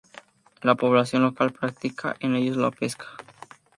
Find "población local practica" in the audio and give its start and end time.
0.73-2.15